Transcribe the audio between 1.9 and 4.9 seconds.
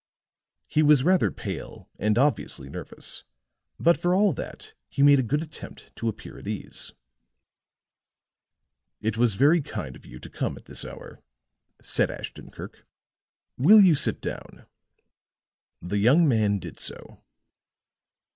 and obviously nervous; but for all that